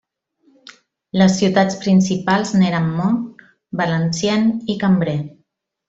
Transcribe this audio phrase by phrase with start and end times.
[1.21, 3.47] Les ciutats principals n'eren Mons,
[3.83, 5.21] Valenciennes i Cambrai.